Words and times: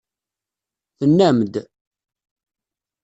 Tennam-d. 0.97 1.53